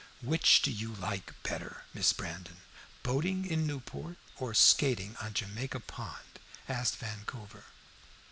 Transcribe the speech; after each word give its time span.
"Which 0.23 0.63
do 0.63 0.71
you 0.71 0.95
like 0.95 1.31
better, 1.43 1.83
Miss 1.93 2.11
Brandon, 2.11 2.57
boating 3.03 3.45
in 3.45 3.67
Newport 3.67 4.17
or 4.35 4.55
skating 4.55 5.15
on 5.21 5.35
Jamaica 5.35 5.79
Pond?" 5.81 6.39
asked 6.67 6.97
Vancouver. 6.97 7.65